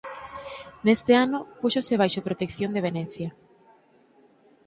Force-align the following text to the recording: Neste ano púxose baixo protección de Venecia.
Neste 0.85 1.13
ano 1.25 1.39
púxose 1.59 1.99
baixo 2.01 2.25
protección 2.27 2.69
de 2.73 2.83
Venecia. 2.87 3.29